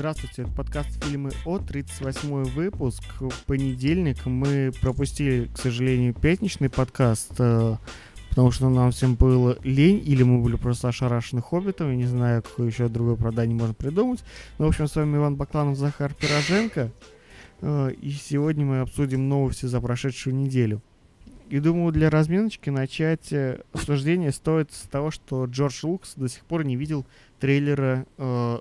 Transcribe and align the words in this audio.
Здравствуйте, 0.00 0.42
это 0.44 0.50
подкаст 0.52 1.04
«Фильмы 1.04 1.30
О», 1.44 1.58
38 1.58 2.44
выпуск. 2.44 3.02
Понедельник 3.44 4.24
мы 4.24 4.72
пропустили, 4.80 5.50
к 5.52 5.58
сожалению, 5.58 6.14
пятничный 6.14 6.70
подкаст, 6.70 7.32
э, 7.38 7.76
потому 8.30 8.50
что 8.50 8.70
нам 8.70 8.92
всем 8.92 9.14
было 9.16 9.58
лень, 9.62 10.02
или 10.02 10.22
мы 10.22 10.42
были 10.42 10.56
просто 10.56 10.88
ошарашены 10.88 11.42
«Хоббитом», 11.42 11.90
я 11.90 11.96
не 11.96 12.06
знаю, 12.06 12.42
какое 12.42 12.68
еще 12.68 12.88
другое 12.88 13.12
оправдание 13.12 13.54
можно 13.54 13.74
придумать. 13.74 14.24
Ну, 14.56 14.64
в 14.64 14.68
общем, 14.70 14.88
с 14.88 14.96
вами 14.96 15.18
Иван 15.18 15.36
Бакланов, 15.36 15.76
Захар 15.76 16.14
Пироженко, 16.14 16.90
э, 17.60 17.90
и 18.00 18.10
сегодня 18.12 18.64
мы 18.64 18.80
обсудим 18.80 19.28
новости 19.28 19.66
за 19.66 19.82
прошедшую 19.82 20.34
неделю. 20.34 20.80
И 21.50 21.58
думаю, 21.58 21.92
для 21.92 22.08
разминочки 22.08 22.70
начать 22.70 23.34
э, 23.34 23.60
обсуждение 23.74 24.32
стоит 24.32 24.72
с 24.72 24.88
того, 24.88 25.10
что 25.10 25.44
Джордж 25.44 25.80
Лукас 25.82 26.14
до 26.16 26.26
сих 26.26 26.42
пор 26.46 26.64
не 26.64 26.76
видел 26.76 27.04
трейлера 27.38 28.06
э, 28.16 28.60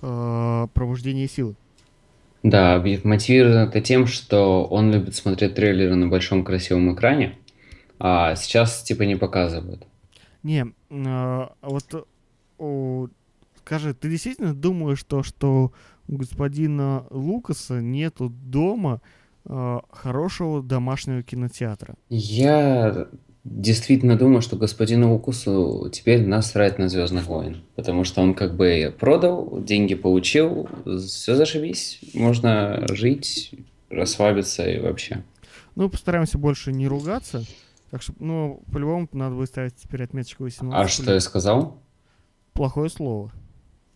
э, 0.00 0.66
«Пробуждение 0.74 1.28
силы». 1.28 1.54
Да, 2.42 2.82
мотивировано 3.04 3.68
это 3.68 3.80
тем, 3.80 4.06
что 4.06 4.64
он 4.64 4.92
любит 4.92 5.14
смотреть 5.14 5.54
трейлеры 5.54 5.96
на 5.96 6.08
большом 6.08 6.44
красивом 6.44 6.94
экране, 6.94 7.36
а 7.98 8.36
сейчас 8.36 8.82
типа 8.82 9.02
не 9.02 9.16
показывают. 9.16 9.86
Не, 10.42 10.66
э, 10.90 11.46
вот 11.62 12.06
о, 12.58 13.08
скажи, 13.58 13.94
ты 13.94 14.08
действительно 14.08 14.54
думаешь, 14.54 14.98
что, 14.98 15.22
что 15.22 15.72
у 16.08 16.16
господина 16.16 17.06
Лукаса 17.10 17.80
нету 17.80 18.30
дома 18.30 19.00
э, 19.44 19.78
хорошего 19.90 20.62
домашнего 20.62 21.22
кинотеатра? 21.22 21.96
Я 22.08 23.08
действительно 23.50 24.16
думаю, 24.16 24.42
что 24.42 24.56
господину 24.56 25.12
Лукусу 25.12 25.88
теперь 25.92 26.26
насрать 26.26 26.78
на 26.78 26.88
Звездных 26.88 27.26
войн. 27.26 27.62
Потому 27.74 28.04
что 28.04 28.20
он 28.20 28.34
как 28.34 28.54
бы 28.54 28.94
продал, 28.98 29.60
деньги 29.62 29.94
получил, 29.94 30.68
все 30.84 31.34
зашибись. 31.34 32.00
Можно 32.14 32.86
жить, 32.90 33.52
расслабиться 33.90 34.68
и 34.68 34.78
вообще. 34.78 35.24
Ну, 35.74 35.88
постараемся 35.88 36.38
больше 36.38 36.72
не 36.72 36.88
ругаться. 36.88 37.44
Так 37.90 38.02
что, 38.02 38.12
ну, 38.18 38.62
по-любому 38.72 39.08
надо 39.12 39.34
будет 39.34 39.48
ставить 39.48 39.76
теперь 39.76 40.02
отметочку 40.02 40.44
18. 40.44 40.78
А 40.78 40.88
что 40.88 41.14
я 41.14 41.20
сказал? 41.20 41.80
Плохое 42.52 42.90
слово. 42.90 43.32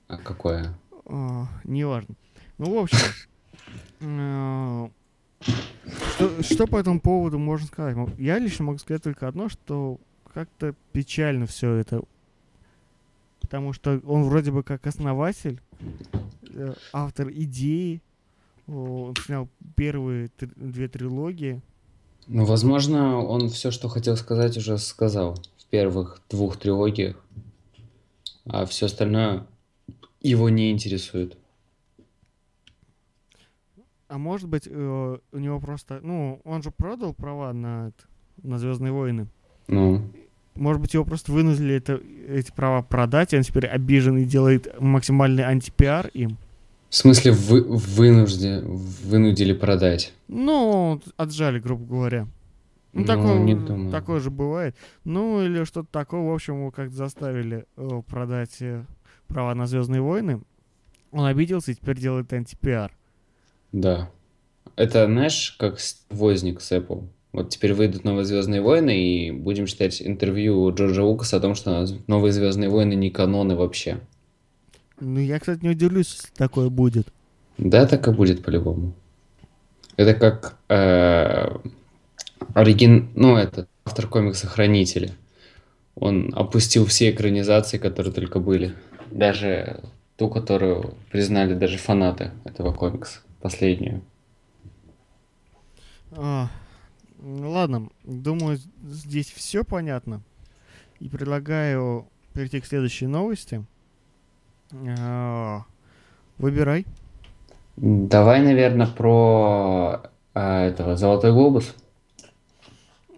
А 0.09 0.17
какое? 0.17 0.75
А, 1.07 1.47
неважно. 1.65 2.15
Ну, 2.59 2.75
в 2.75 2.79
общем, 2.79 2.99
э, 4.01 4.89
что, 6.15 6.43
что 6.43 6.67
по 6.67 6.77
этому 6.77 7.01
поводу 7.01 7.39
можно 7.39 7.67
сказать? 7.67 7.97
Я 8.19 8.39
лично 8.39 8.65
могу 8.67 8.79
сказать 8.79 9.03
только 9.03 9.29
одно, 9.29 9.49
что 9.49 9.99
как-то 10.33 10.75
печально 10.93 11.47
все 11.47 11.75
это. 11.75 12.03
Потому 13.41 13.73
что 13.73 14.01
он 14.07 14.25
вроде 14.25 14.51
бы 14.51 14.63
как 14.63 14.87
основатель, 14.87 15.61
э, 16.51 16.75
автор 16.93 17.31
идеи, 17.31 18.01
он 18.67 19.15
снял 19.17 19.49
первые 19.77 20.31
две 20.39 20.89
трилогии. 20.89 21.61
Ну, 22.29 22.45
возможно, 22.45 23.19
он 23.19 23.49
все, 23.49 23.71
что 23.71 23.89
хотел 23.89 24.17
сказать, 24.17 24.57
уже 24.57 24.79
сказал 24.79 25.35
в 25.59 25.67
первых 25.67 26.23
двух 26.31 26.57
трилогиях. 26.57 27.17
А 28.47 28.65
все 28.65 28.87
остальное 28.87 29.47
его 30.21 30.49
не 30.49 30.71
интересует. 30.71 31.37
А 34.13 34.19
может 34.19 34.47
быть, 34.47 34.69
э, 34.71 35.19
у 35.33 35.39
него 35.39 35.59
просто... 35.59 36.01
Ну, 36.03 36.43
он 36.45 36.63
же 36.63 36.71
продал 36.71 37.15
права 37.15 37.55
на, 37.55 37.93
на 38.43 38.59
Звездные 38.59 38.93
войны. 38.93 39.27
Ну, 39.69 40.03
Может 40.55 40.83
быть, 40.83 40.93
его 40.93 41.07
просто 41.07 41.33
вынудили 41.33 41.77
это, 41.77 41.99
эти 42.29 42.53
права 42.53 42.83
продать, 42.83 43.33
и 43.33 43.39
он 43.39 43.43
теперь 43.43 43.67
обижен 43.67 44.19
и 44.19 44.27
делает 44.27 44.79
максимальный 44.79 45.45
антипиар 45.45 46.09
им. 46.09 46.37
в 46.91 46.95
смысле, 46.95 47.33
вы, 47.33 47.63
вынужде, 47.63 48.61
вынудили 48.61 49.55
продать. 49.55 50.13
Ну, 50.29 51.01
отжали, 51.17 51.59
грубо 51.59 51.87
говоря. 51.87 52.27
Ну, 52.93 53.01
Ну, 53.01 53.07
такое, 53.07 53.39
не 53.39 53.55
думаю. 53.55 53.91
такое 53.91 54.21
же 54.21 54.31
бывает. 54.31 54.77
Ну, 55.05 55.41
или 55.43 55.65
что-то 55.65 55.89
такое. 55.91 56.21
В 56.21 56.35
общем, 56.35 56.57
его 56.59 56.71
как-то 56.71 56.95
заставили 56.95 57.65
э, 57.79 58.03
продать 58.07 58.61
э, 58.61 58.85
права 59.27 59.55
на 59.55 59.67
Звездные 59.67 60.03
войны. 60.03 60.43
Он 61.13 61.25
обиделся 61.25 61.71
и 61.73 61.75
теперь 61.75 61.99
делает 61.99 62.31
антипиар. 62.35 62.93
Да. 63.73 64.11
Это, 64.77 65.07
знаешь, 65.07 65.57
как 65.59 65.79
возник 66.11 66.61
с 66.61 66.73
Apple. 66.73 67.05
Вот 67.33 67.49
теперь 67.49 67.73
выйдут 67.73 68.05
новые 68.05 68.25
Звездные 68.25 68.61
войны, 68.61 68.99
и 68.99 69.31
будем 69.31 69.67
читать 69.67 70.03
интервью 70.03 70.73
Джорджа 70.75 71.03
Лукаса 71.03 71.39
о 71.39 71.41
том, 71.41 71.55
что 71.55 71.87
новые 72.07 72.33
Звездные 72.33 72.69
войны 72.69 72.95
не 72.95 73.11
каноны 73.11 73.57
вообще. 73.57 74.01
Ну, 75.01 75.19
я, 75.19 75.39
кстати, 75.39 75.63
не 75.63 75.71
удивлюсь, 75.71 76.13
если 76.13 76.35
такое 76.37 76.69
будет. 76.69 77.09
Да, 77.59 77.87
так 77.87 78.07
и 78.07 78.13
будет 78.13 78.45
по-любому. 78.45 78.95
Это 79.97 80.15
как 80.15 80.57
э, 80.69 81.57
оригин... 82.55 83.11
ну, 83.15 83.37
это 83.37 83.67
автор 83.85 84.07
комикса 84.09 84.47
Хранители. 84.47 85.13
Он 85.95 86.33
опустил 86.35 86.87
все 86.87 87.11
экранизации, 87.11 87.79
которые 87.79 88.13
только 88.13 88.39
были. 88.39 88.75
Даже 89.11 89.81
ту, 90.17 90.29
которую 90.29 90.95
признали 91.11 91.55
даже 91.55 91.79
фанаты 91.79 92.31
этого 92.45 92.73
комикса. 92.73 93.21
Последнюю. 93.43 94.03
А, 96.13 96.49
ладно, 97.21 97.89
думаю, 98.05 98.59
здесь 98.85 99.31
все 99.31 99.65
понятно. 99.65 100.23
И 101.01 101.09
предлагаю 101.09 102.07
перейти 102.33 102.61
к 102.61 102.67
следующей 102.67 103.09
новости. 103.09 103.65
А, 104.99 105.65
Выбирай. 106.39 106.87
Давай, 107.77 108.43
наверное, 108.43 108.87
про 108.87 110.03
э, 110.35 110.69
этого 110.69 110.97
Золотой 110.97 111.33
глобус. 111.33 111.75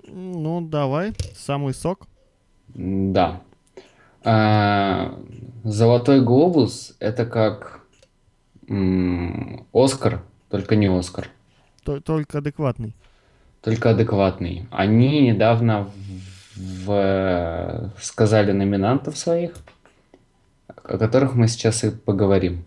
Ну, 0.06 0.60
давай, 0.62 1.12
самый 1.34 1.74
сок. 1.74 2.06
Да. 2.68 3.42
А, 4.22 5.18
Золотой 5.64 6.22
глобус 6.22 6.96
это 6.98 7.26
как 7.26 7.83
м, 8.68 9.66
Оскар, 9.72 10.22
только 10.50 10.76
не 10.76 10.86
Оскар. 10.86 11.28
То- 11.84 12.00
только 12.00 12.38
адекватный. 12.38 12.94
только 13.60 13.90
адекватный. 13.90 14.66
Они 14.70 15.20
недавно 15.28 15.84
в- 16.56 16.84
в- 16.86 17.92
сказали 18.00 18.52
номинантов 18.52 19.16
своих, 19.16 19.54
о 20.68 20.98
которых 20.98 21.34
мы 21.34 21.48
сейчас 21.48 21.82
и 21.84 21.90
поговорим. 21.90 22.64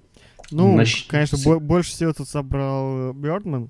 Ну, 0.51 0.75
Нач- 0.77 1.07
конечно, 1.07 1.37
бо- 1.45 1.59
больше 1.59 1.91
всего 1.91 2.13
тут 2.13 2.27
собрал 2.27 3.13
Бёрдман, 3.13 3.69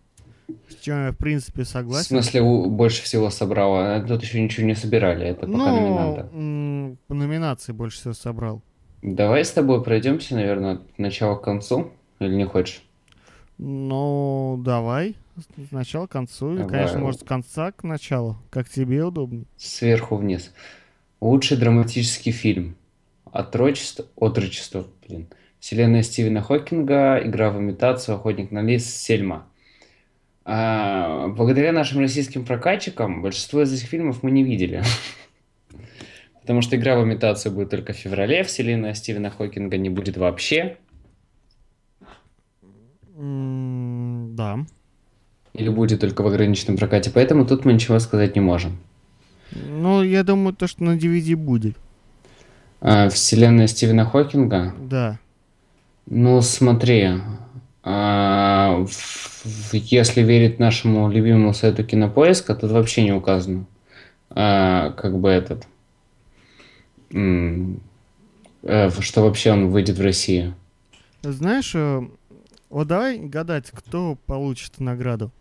с 0.70 0.76
чем 0.82 1.06
я, 1.08 1.12
в 1.12 1.18
принципе, 1.18 1.64
В 1.64 1.68
согласен. 1.68 2.08
смысле, 2.08 2.42
у- 2.44 2.70
больше 2.70 3.04
всего 3.04 3.30
собрала. 3.30 3.96
А 3.96 4.02
Тут 4.02 4.24
еще 4.24 4.42
ничего 4.42 4.66
не 4.66 4.76
собирали, 4.76 5.26
это 5.28 5.48
пока 5.48 5.58
ну, 5.58 5.82
номинанты. 5.82 6.22
м, 6.34 6.98
по 7.08 7.14
номинации 7.14 7.74
больше 7.74 7.98
всего 8.00 8.14
собрал. 8.14 8.62
Давай 9.02 9.44
с 9.44 9.52
тобой 9.52 9.84
пройдемся, 9.84 10.36
наверное, 10.36 10.74
от 10.76 11.00
начала 11.00 11.36
к 11.36 11.42
концу. 11.44 11.92
Или 12.20 12.36
не 12.36 12.46
хочешь? 12.46 12.84
Ну, 13.58 14.60
давай. 14.64 15.16
Сначала 15.70 16.08
к 16.08 16.12
концу. 16.12 16.52
Или, 16.52 16.58
Давай. 16.58 16.72
конечно, 16.72 17.00
может, 17.00 17.22
с 17.22 17.24
конца 17.24 17.72
к 17.72 17.84
началу. 17.84 18.38
Как 18.50 18.70
тебе 18.70 19.04
удобнее. 19.04 19.46
Сверху 19.58 20.16
вниз. 20.16 20.54
Лучший 21.22 21.58
драматический 21.58 22.32
фильм. 22.32 22.76
Отрочество, 23.32 24.06
отрочество, 24.16 24.88
блин. 25.08 25.28
Вселенная 25.60 26.04
Стивена 26.04 26.42
Хокинга, 26.42 27.20
Игра 27.24 27.50
в 27.50 27.60
имитацию, 27.60 28.16
Охотник 28.16 28.52
на 28.52 28.62
лис, 28.62 28.86
Сельма. 28.86 29.48
А, 30.46 31.28
благодаря 31.28 31.72
нашим 31.72 32.00
российским 32.00 32.46
прокатчикам 32.46 33.22
большинство 33.22 33.64
из 33.64 33.74
этих 33.74 33.88
фильмов 33.88 34.24
мы 34.24 34.32
не 34.32 34.44
видели. 34.44 34.84
Потому 36.42 36.62
что 36.62 36.78
Игра 36.78 36.98
в 36.98 37.04
имитацию 37.04 37.52
будет 37.52 37.70
только 37.70 37.94
в 37.94 37.98
феврале, 37.98 38.44
Вселенная 38.44 38.94
Стивена 38.94 39.30
Хокинга 39.30 39.78
не 39.78 39.90
будет 39.90 40.16
вообще. 40.16 40.78
Да. 43.18 44.60
Или 45.54 45.70
будет 45.70 46.02
только 46.02 46.22
в 46.22 46.28
ограниченном 46.28 46.78
прокате. 46.78 47.10
Поэтому 47.10 47.46
тут 47.46 47.66
мы 47.66 47.74
ничего 47.74 47.98
сказать 48.00 48.36
не 48.36 48.42
можем. 48.42 48.78
Ну, 49.52 50.04
я 50.04 50.24
думаю, 50.24 50.54
то, 50.54 50.68
что 50.68 50.84
на 50.84 50.96
DVD 50.98 51.36
будет. 51.36 51.76
А, 52.80 53.10
Вселенная 53.10 53.66
Стивена 53.68 54.06
Хокинга. 54.06 54.74
Да. 54.80 55.18
Ну, 56.06 56.42
смотри, 56.42 57.10
а, 57.84 58.86
в- 58.86 59.74
если 59.74 60.22
верить 60.22 60.60
нашему 60.60 61.10
любимому 61.10 61.54
сайту 61.54 61.84
Кинопоиска, 61.84 62.54
тут 62.56 62.72
вообще 62.72 63.04
не 63.04 63.14
указано, 63.14 63.66
а, 64.30 64.92
как 64.92 65.18
бы 65.18 65.30
этот, 65.30 65.66
э, 67.12 68.90
что 69.00 69.22
вообще 69.24 69.52
он 69.54 69.70
выйдет 69.72 69.98
в 69.98 70.02
России. 70.04 70.54
Знаешь, 71.24 71.72
э, 71.74 72.02
вот 72.70 72.88
давай 72.88 73.18
гадать, 73.20 73.72
кто 73.72 74.18
получит 74.26 74.80
награду. 74.80 75.32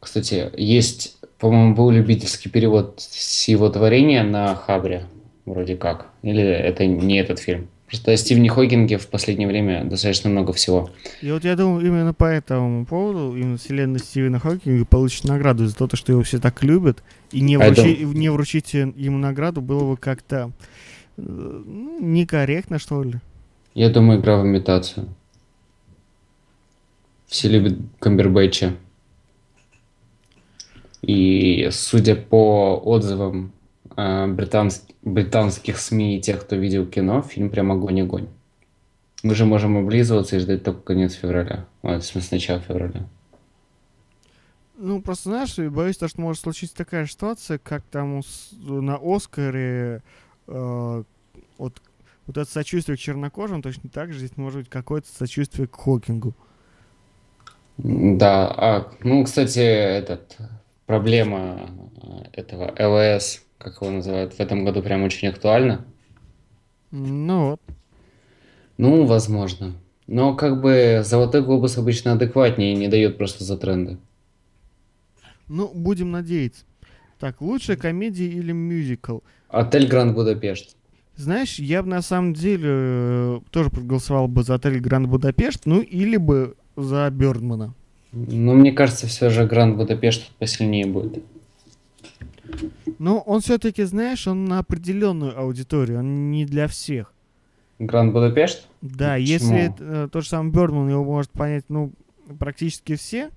Кстати, 0.00 0.50
есть, 0.56 1.16
по-моему, 1.38 1.74
был 1.74 1.90
любительский 1.90 2.50
перевод 2.50 2.94
с 2.98 3.48
его 3.48 3.68
творения 3.70 4.22
на 4.22 4.54
Хабре, 4.54 5.06
вроде 5.46 5.76
как. 5.76 6.08
Или 6.22 6.42
это 6.42 6.86
не 6.86 7.18
этот 7.18 7.38
фильм? 7.38 7.68
Просто 7.86 8.12
о 8.12 8.16
Стивене 8.16 8.48
Хокинге 8.48 8.98
в 8.98 9.06
последнее 9.08 9.46
время 9.46 9.84
достаточно 9.84 10.28
много 10.28 10.52
всего. 10.52 10.90
И 11.22 11.30
вот 11.30 11.44
я 11.44 11.54
думаю, 11.54 11.86
именно 11.86 12.12
по 12.12 12.24
этому 12.24 12.84
поводу, 12.86 13.36
именно 13.36 13.56
вселенная 13.56 14.00
Стивена 14.00 14.38
Хокинга 14.38 14.84
получит 14.84 15.24
награду 15.24 15.66
за 15.66 15.76
то, 15.76 15.94
что 15.96 16.12
его 16.12 16.22
все 16.22 16.38
так 16.38 16.62
любят, 16.62 17.02
и 17.30 17.40
не, 17.40 17.56
вручи- 17.56 17.94
это- 17.94 18.04
не 18.18 18.30
вручить 18.30 18.74
ему 18.74 19.18
награду 19.18 19.60
было 19.60 19.90
бы 19.92 19.96
как-то 19.96 20.50
э, 21.18 21.22
ну, 21.22 22.00
некорректно, 22.00 22.78
что 22.78 23.02
ли. 23.02 23.14
Я 23.74 23.90
думаю, 23.90 24.20
игра 24.20 24.38
в 24.38 24.44
имитацию. 24.46 25.06
Все 27.26 27.48
любят 27.48 27.78
Камбербэтча. 27.98 28.76
И 31.02 31.68
судя 31.70 32.16
по 32.16 32.80
отзывам 32.82 33.52
э, 33.96 34.26
британс- 34.28 34.86
британских 35.02 35.78
СМИ 35.78 36.16
и 36.16 36.20
тех, 36.20 36.40
кто 36.40 36.56
видел 36.56 36.86
кино, 36.86 37.22
фильм 37.22 37.50
прям 37.50 37.72
огонь-огонь. 37.72 38.28
Мы 39.22 39.34
же 39.34 39.44
можем 39.44 39.76
облизываться 39.76 40.36
и 40.36 40.38
ждать 40.38 40.64
только 40.64 40.80
конец 40.80 41.14
февраля. 41.14 41.66
Ой, 41.82 41.98
в 41.98 42.04
смысле, 42.04 42.36
начало 42.36 42.60
февраля. 42.60 43.08
Ну, 44.76 45.00
просто, 45.00 45.30
знаешь, 45.30 45.56
боюсь, 45.56 45.96
то, 45.96 46.08
что 46.08 46.20
может 46.20 46.42
случиться 46.42 46.76
такая 46.76 47.06
ситуация, 47.06 47.58
как 47.58 47.82
там 47.84 48.22
на 48.62 48.98
Оскаре 49.00 50.02
э, 50.46 51.02
вот, 51.58 51.82
вот 52.26 52.36
это 52.36 52.50
сочувствие 52.50 52.96
к 52.96 53.00
чернокожим, 53.00 53.62
точно 53.62 53.88
так 53.88 54.12
же 54.12 54.18
здесь 54.18 54.36
может 54.36 54.60
быть 54.60 54.68
какое-то 54.70 55.08
сочувствие 55.08 55.68
к 55.68 55.76
Хокингу. 55.76 56.28
М, 56.28 56.34
Да, 57.78 58.46
а, 58.56 58.92
ну, 59.02 59.24
кстати, 59.24 59.58
этот, 59.58 60.36
проблема 60.86 61.70
э, 62.02 62.40
этого 62.40 62.72
ЛС, 62.78 63.42
как 63.58 63.80
его 63.80 63.90
называют, 63.90 64.34
в 64.34 64.40
этом 64.40 64.64
году 64.64 64.82
прям 64.82 65.02
очень 65.02 65.28
актуальна. 65.28 65.84
Ну 66.90 67.50
вот. 67.50 67.60
Ну, 68.78 69.04
возможно. 69.04 69.72
Но 70.06 70.34
как 70.34 70.60
бы 70.60 71.02
Золотой 71.04 71.42
глобус 71.42 71.78
обычно 71.78 72.12
адекватнее 72.12 72.74
и 72.74 72.76
не 72.76 72.88
дает 72.88 73.18
просто 73.18 73.42
за 73.42 73.56
тренды. 73.56 73.98
Ну, 75.48 75.70
будем 75.74 76.10
надеяться. 76.10 76.64
Так, 77.18 77.40
лучшая 77.40 77.76
комедия 77.76 78.26
или 78.26 78.52
мюзикл? 78.52 79.18
Отель 79.48 79.88
Гранд 79.88 80.14
Будапешт. 80.14 80.76
Знаешь, 81.16 81.58
я 81.58 81.82
бы 81.82 81.88
на 81.88 82.02
самом 82.02 82.34
деле 82.34 82.68
э, 82.68 83.40
тоже 83.50 83.70
проголосовал 83.70 84.26
бы 84.26 84.42
за 84.42 84.54
отель 84.54 84.80
Гранд 84.80 85.08
Будапешт, 85.08 85.64
ну 85.64 85.80
или 85.80 86.16
бы 86.16 86.56
за 86.76 87.10
Бёрдмана. 87.10 87.74
Но 88.12 88.54
мне 88.54 88.72
кажется, 88.72 89.06
все 89.06 89.30
же 89.30 89.46
Гранд 89.46 89.76
Будапешт 89.76 90.30
посильнее 90.38 90.86
будет. 90.86 91.22
Но 92.98 93.18
он 93.20 93.40
все-таки, 93.40 93.82
знаешь, 93.84 94.26
он 94.28 94.44
на 94.44 94.60
определенную 94.60 95.38
аудиторию, 95.38 95.98
он 95.98 96.30
не 96.30 96.44
для 96.44 96.68
всех. 96.68 97.12
Гранд 97.78 98.12
Будапешт? 98.12 98.68
Да, 98.82 99.14
Почему? 99.14 99.26
если 99.26 99.74
э, 99.78 100.08
тот 100.10 100.22
же 100.22 100.28
самый 100.28 100.52
Бёрдман, 100.52 100.88
его 100.88 101.04
может 101.04 101.32
понять, 101.32 101.64
ну, 101.68 101.92
практически 102.38 102.94
все, 102.94 103.30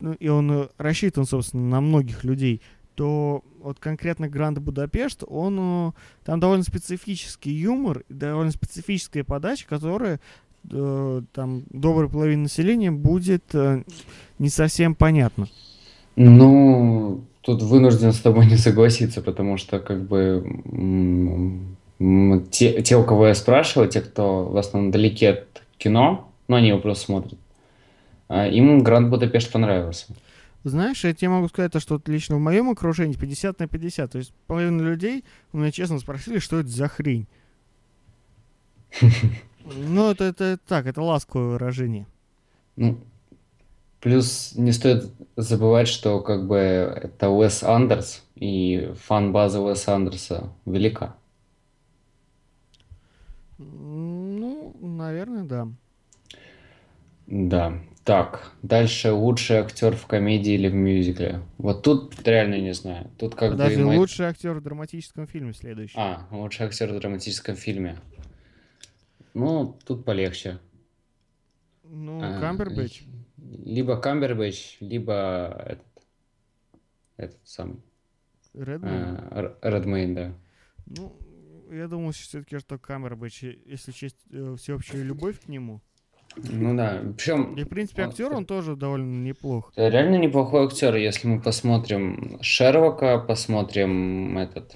ну, 0.00 0.12
и 0.14 0.28
он 0.28 0.50
э, 0.50 0.68
рассчитан, 0.78 1.24
собственно, 1.24 1.68
на 1.68 1.80
многих 1.80 2.24
людей, 2.24 2.60
то 2.94 3.42
вот 3.60 3.78
конкретно 3.78 4.28
Гранд 4.28 4.58
Будапешт, 4.58 5.22
он, 5.26 5.58
э, 5.88 5.92
там 6.24 6.40
довольно 6.40 6.64
специфический 6.64 7.52
юмор, 7.52 8.04
довольно 8.08 8.50
специфическая 8.50 9.24
подача, 9.24 9.66
которая 9.66 10.20
э, 10.70 11.22
там 11.32 11.64
доброй 11.70 12.08
половине 12.08 12.42
населения 12.42 12.90
будет 12.90 13.54
э, 13.54 13.82
не 14.38 14.48
совсем 14.48 14.94
понятна. 14.94 15.48
Ну, 16.16 17.24
тут 17.40 17.62
вынужден 17.62 18.12
с 18.12 18.20
тобой 18.20 18.46
не 18.50 18.56
согласиться, 18.56 19.22
потому 19.22 19.56
что 19.56 19.80
как 19.80 20.04
бы 20.04 20.44
те, 22.50 22.82
те, 22.82 22.96
у 22.96 23.04
кого 23.04 23.28
я 23.28 23.34
спрашивал, 23.34 23.88
те, 23.88 24.00
кто 24.00 24.44
в 24.44 24.56
основном 24.56 24.90
далеки 24.90 25.26
от 25.26 25.62
кино, 25.78 26.28
но 26.48 26.56
они 26.56 26.68
его 26.68 26.78
просто 26.80 27.04
смотрят, 27.04 27.38
а, 28.28 28.48
им 28.48 28.82
Гранд 28.82 29.10
Будапешт 29.10 29.52
понравился. 29.52 30.06
Знаешь, 30.64 31.04
я 31.04 31.12
тебе 31.12 31.28
могу 31.28 31.48
сказать, 31.48 31.72
то, 31.72 31.80
что 31.80 32.00
лично 32.06 32.36
в 32.36 32.40
моем 32.40 32.70
окружении 32.70 33.14
50 33.14 33.58
на 33.58 33.66
50. 33.66 34.12
То 34.12 34.18
есть 34.18 34.32
половина 34.46 34.80
людей 34.80 35.24
у 35.52 35.58
меня 35.58 35.72
честно 35.72 35.98
спросили, 35.98 36.38
что 36.38 36.60
это 36.60 36.68
за 36.68 36.88
хрень. 36.88 37.26
Ну, 39.64 40.10
это, 40.10 40.24
это 40.24 40.58
так, 40.66 40.86
это 40.86 41.02
ласковое 41.02 41.52
выражение. 41.52 42.06
Ну, 42.76 42.98
плюс 44.00 44.54
не 44.56 44.72
стоит 44.72 45.10
забывать, 45.36 45.88
что 45.88 46.20
как 46.20 46.46
бы 46.46 46.56
это 46.56 47.28
Уэс 47.28 47.62
Андерс, 47.62 48.24
и 48.34 48.92
фан-база 49.06 49.60
Уэса 49.60 49.94
Андерса 49.94 50.52
велика. 50.66 51.14
Ну, 53.58 54.74
наверное, 54.80 55.44
да. 55.44 55.68
Да. 57.26 57.78
Так, 58.04 58.52
дальше 58.62 59.12
лучший 59.12 59.58
актер 59.58 59.94
в 59.94 60.06
комедии 60.06 60.54
или 60.54 60.68
в 60.68 60.74
мюзикле. 60.74 61.40
Вот 61.58 61.82
тут 61.82 62.26
реально 62.26 62.58
не 62.58 62.74
знаю. 62.74 63.08
Тут 63.16 63.36
как 63.36 63.52
бы 63.52 63.58
Подожди, 63.58 63.80
Майк- 63.80 63.98
лучший 63.98 64.26
актер 64.26 64.54
в 64.54 64.60
драматическом 64.62 65.28
фильме 65.28 65.52
следующий. 65.52 65.94
А, 65.96 66.26
лучший 66.32 66.66
актер 66.66 66.92
в 66.92 66.98
драматическом 66.98 67.54
фильме. 67.54 67.96
Ну, 69.34 69.78
тут 69.84 70.04
полегче. 70.04 70.58
Ну, 71.84 72.20
А, 72.22 72.40
Камбербэтч. 72.40 73.02
Либо 73.64 73.96
Камбербэтч, 73.96 74.78
либо 74.80 75.62
этот, 75.66 75.86
этот 77.16 77.40
самый, 77.44 77.78
Редмейн. 78.54 79.54
Редмейн, 79.62 80.14
да. 80.14 80.34
Ну, 80.86 81.16
я 81.70 81.88
думаю 81.88 82.12
все-таки, 82.12 82.58
что 82.58 82.78
Камбербэтч, 82.78 83.42
если 83.66 83.92
честь 83.92 84.16
э, 84.30 84.56
всеобщую 84.58 85.04
любовь 85.04 85.40
к 85.40 85.48
нему. 85.48 85.80
Ну 86.36 86.76
да, 86.76 87.02
причем 87.16 87.54
И, 87.56 87.64
в 87.64 87.68
принципе, 87.68 88.02
актер 88.04 88.32
он 88.32 88.46
тоже 88.46 88.74
довольно 88.74 89.22
неплох. 89.22 89.72
реально 89.76 90.16
неплохой 90.16 90.64
актер, 90.66 90.94
если 90.96 91.28
мы 91.28 91.40
посмотрим 91.42 92.38
Шерлока, 92.40 93.18
посмотрим 93.18 94.38
этот... 94.38 94.74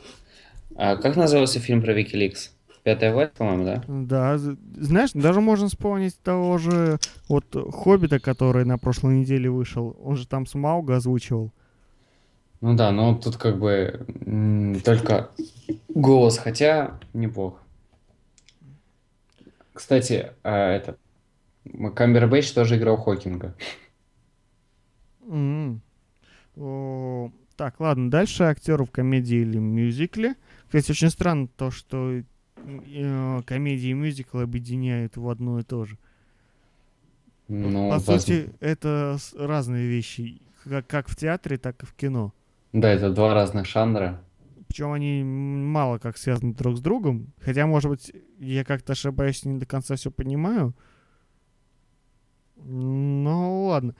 а 0.74 0.96
как 0.96 1.16
назывался 1.16 1.58
фильм 1.60 1.80
про 1.80 1.94
Викиликс? 1.94 2.55
Пятая 2.86 3.12
власть, 3.12 3.32
по-моему, 3.32 3.64
да? 3.64 3.82
Да, 3.88 4.38
знаешь, 4.38 5.10
даже 5.12 5.40
можно 5.40 5.66
вспомнить 5.66 6.16
того 6.20 6.56
же 6.56 7.00
вот 7.28 7.44
Хоббита, 7.72 8.20
который 8.20 8.64
на 8.64 8.78
прошлой 8.78 9.16
неделе 9.16 9.50
вышел. 9.50 9.96
Он 10.00 10.14
же 10.14 10.24
там 10.28 10.46
Смауга 10.46 10.94
озвучивал. 10.94 11.50
Ну 12.60 12.76
да, 12.76 12.92
но 12.92 13.16
тут 13.16 13.38
как 13.38 13.58
бы 13.58 14.06
только 14.84 15.30
голос, 15.88 16.38
хотя 16.38 17.00
неплохо. 17.12 17.58
Кстати, 19.72 20.30
а, 20.44 20.70
этот 20.70 21.00
Камбербэтч 21.96 22.52
тоже 22.52 22.76
играл 22.76 22.98
Хокинга. 22.98 23.56
М. 25.28 25.82
О, 26.54 27.32
Так, 27.56 27.80
ладно, 27.80 28.12
дальше 28.12 28.44
актеры 28.44 28.84
в 28.84 28.92
комедии 28.92 29.38
или 29.38 29.58
мюзикле. 29.58 30.36
Кстати, 30.66 30.92
очень 30.92 31.10
странно 31.10 31.48
то, 31.48 31.72
что 31.72 32.22
комедии 33.46 33.88
и 33.90 33.94
мюзикл 33.94 34.38
объединяют 34.40 35.16
в 35.16 35.28
одно 35.28 35.60
и 35.60 35.62
то 35.62 35.84
же. 35.84 35.98
Ну, 37.48 37.90
По 37.90 37.98
воз- 37.98 38.22
сути, 38.22 38.50
это 38.60 39.18
разные 39.36 39.86
вещи, 39.86 40.40
как, 40.64 40.86
как 40.86 41.08
в 41.08 41.16
театре, 41.16 41.58
так 41.58 41.82
и 41.82 41.86
в 41.86 41.94
кино. 41.94 42.32
Да, 42.72 42.90
это 42.90 43.10
два 43.10 43.34
разных 43.34 43.66
жанра. 43.66 44.20
Причем 44.68 44.92
они 44.92 45.22
мало 45.22 45.98
как 45.98 46.18
связаны 46.18 46.54
друг 46.54 46.76
с 46.76 46.80
другом. 46.80 47.32
Хотя, 47.40 47.66
может 47.66 47.88
быть, 47.90 48.12
я 48.40 48.64
как-то 48.64 48.92
ошибаюсь, 48.94 49.44
не 49.44 49.58
до 49.58 49.66
конца 49.66 49.94
все 49.94 50.10
понимаю. 50.10 50.74
Ну, 52.56 53.66
ладно. 53.66 53.94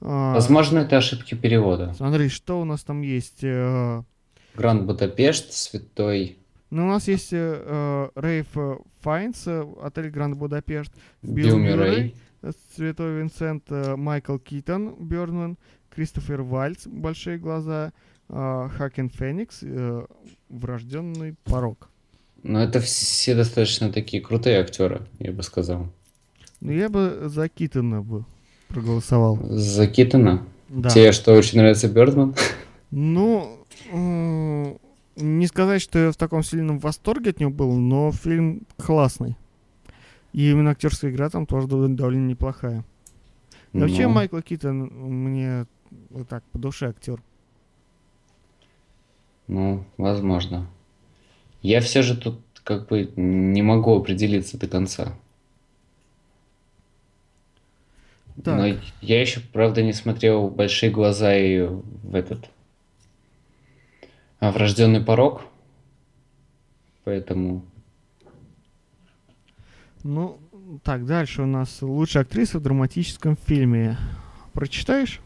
А, 0.00 0.34
Возможно, 0.34 0.80
это 0.80 0.96
ошибки 0.96 1.34
перевода. 1.34 1.94
Смотри, 1.94 2.28
что 2.28 2.60
у 2.60 2.64
нас 2.64 2.82
там 2.82 3.02
есть? 3.02 3.42
Э, 3.44 4.02
Гранд 4.54 4.84
Будапешт, 4.86 5.52
Святой 5.52 6.38
Ну, 6.70 6.84
у 6.84 6.88
нас 6.88 7.08
есть 7.08 7.30
э, 7.32 8.08
Рейф 8.14 8.46
э, 8.56 8.76
Файнс, 9.00 9.46
э, 9.46 9.64
отель 9.82 10.10
Гранд 10.10 10.36
Будапешт, 10.36 10.92
Билл 11.22 11.56
Мюррей. 11.56 12.14
э, 12.42 12.50
Святой 12.76 13.18
Винсент, 13.20 13.64
Майкл 13.96 14.36
Китон, 14.38 14.94
Бёрдман, 14.98 15.56
Кристофер 15.94 16.42
Вальц, 16.42 16.86
Большие 16.86 17.38
глаза, 17.38 17.92
э, 18.28 18.68
Хакен 18.76 19.08
Феникс, 19.08 19.60
э, 19.62 20.04
Врожденный 20.50 21.34
порог. 21.44 21.88
Но 22.42 22.62
это 22.62 22.80
все 22.80 23.34
достаточно 23.34 23.90
такие 23.90 24.22
крутые 24.22 24.60
актеры, 24.60 25.00
я 25.18 25.32
бы 25.32 25.42
сказал. 25.42 25.88
Ну, 26.60 26.72
я 26.72 26.88
бы 26.88 27.22
за 27.28 27.48
Китона 27.48 28.02
бы 28.02 28.24
проголосовал. 28.68 29.38
За 29.42 29.86
Китона. 29.86 30.44
Да. 30.68 30.90
Тебе 30.90 31.12
что, 31.12 31.32
очень 31.32 31.58
нравится 31.58 31.88
Бёрдман? 31.88 32.34
Ну, 32.90 33.58
не 35.18 35.46
сказать, 35.46 35.82
что 35.82 35.98
я 35.98 36.12
в 36.12 36.16
таком 36.16 36.42
сильном 36.42 36.78
восторге 36.78 37.30
от 37.30 37.40
него 37.40 37.50
был, 37.50 37.74
но 37.74 38.12
фильм 38.12 38.62
классный. 38.76 39.36
И 40.32 40.50
именно 40.50 40.70
актерская 40.70 41.10
игра 41.10 41.28
там 41.30 41.46
тоже 41.46 41.66
довольно, 41.66 42.26
неплохая. 42.28 42.84
И 43.72 43.78
Вообще 43.78 44.06
Ну, 44.06 44.14
Майкл 44.14 44.40
Китон 44.40 44.78
мне 44.86 45.66
вот 46.10 46.28
так 46.28 46.44
по 46.44 46.58
душе 46.58 46.88
актер. 46.88 47.22
Ну, 49.46 49.84
возможно. 49.96 50.68
Я 51.62 51.80
все 51.80 52.02
же 52.02 52.16
тут 52.16 52.40
как 52.62 52.86
бы 52.88 53.10
не 53.16 53.62
могу 53.62 53.96
определиться 53.96 54.58
до 54.58 54.68
конца. 54.68 55.14
Так. 58.44 58.56
Но 58.56 58.78
я 59.00 59.20
еще, 59.20 59.40
правда, 59.40 59.82
не 59.82 59.92
смотрел 59.92 60.48
«Большие 60.48 60.90
глаза» 60.90 61.36
и 61.36 61.66
в 61.66 62.14
этот... 62.14 62.50
А, 64.40 64.52
«Врожденный 64.52 65.00
порог». 65.00 65.42
Поэтому... 67.04 67.64
Ну, 70.04 70.38
так, 70.84 71.06
дальше 71.06 71.42
у 71.42 71.46
нас 71.46 71.82
лучшая 71.82 72.22
актриса 72.22 72.58
в 72.58 72.62
драматическом 72.62 73.36
фильме. 73.36 73.96
Прочитаешь? 74.52 75.20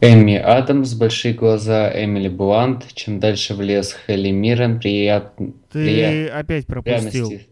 Эми 0.00 0.36
Адамс, 0.36 0.94
«Большие 0.94 1.34
глаза», 1.34 1.90
Эмили 1.92 2.28
Блант, 2.28 2.86
«Чем 2.94 3.20
дальше 3.20 3.54
в 3.54 3.60
лес», 3.60 3.94
Хелли 4.06 4.30
Миррен, 4.30 4.80
«Прият... 4.80 5.36
Ты 5.36 5.52
прият- 5.70 6.34
опять 6.34 6.66
пропустил. 6.66 7.28
пряности». 7.28 7.48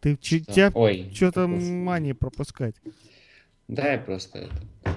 Ты 0.00 0.18
Что? 0.20 0.38
тебя 0.52 0.70
Ой, 0.74 1.10
что-то 1.14 1.48
мания 1.48 2.14
пропускать. 2.14 2.74
Да, 3.66 3.92
я 3.92 3.98
просто 3.98 4.38
это. 4.38 4.95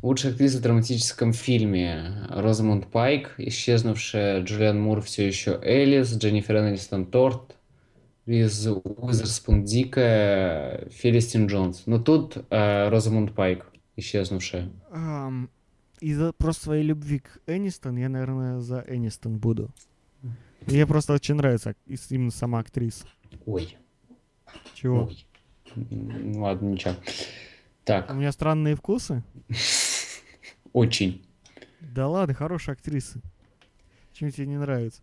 Лучшая 0.00 0.32
актриса 0.32 0.58
в 0.58 0.60
драматическом 0.62 1.32
фильме. 1.32 2.24
Розамунд 2.28 2.86
Пайк, 2.86 3.34
исчезнувшая 3.38 4.42
Джулиан 4.42 4.80
Мур 4.80 5.00
все 5.02 5.26
еще 5.26 5.58
Элис, 5.62 6.16
Дженнифер 6.16 6.56
Энистон 6.58 7.04
Торт, 7.06 7.56
Риз 8.24 8.64
Уизерспун 8.66 9.64
Дикая, 9.64 10.88
Фелистин 10.90 11.46
Джонс. 11.46 11.82
Но 11.86 11.98
тут 11.98 12.36
э, 12.50 12.88
Розамунд 12.90 13.34
Пайк, 13.34 13.66
исчезнувшая. 13.96 14.70
Ам, 14.92 15.50
Из-за 16.00 16.32
просто 16.32 16.64
своей 16.64 16.84
любви 16.84 17.18
к 17.18 17.40
Энистон, 17.48 17.96
я, 17.96 18.08
наверное, 18.08 18.60
за 18.60 18.84
Энистон 18.86 19.38
буду. 19.38 19.70
Мне 20.66 20.86
просто 20.86 21.12
очень 21.14 21.34
нравится 21.34 21.74
именно 22.10 22.30
сама 22.30 22.60
актриса. 22.60 23.04
Ой, 23.46 23.76
Чего? 24.74 25.04
ой. 25.06 25.26
Ладно, 26.36 26.68
ничего. 26.68 26.92
У 26.92 27.84
Так, 27.84 28.14
меня 28.14 28.30
странные 28.30 28.76
вкусы? 28.76 29.24
очень. 30.72 31.24
Да 31.80 32.08
ладно, 32.08 32.34
хорошая 32.34 32.76
актриса. 32.76 33.20
Чем 34.12 34.30
тебе 34.30 34.46
не 34.46 34.58
нравится? 34.58 35.02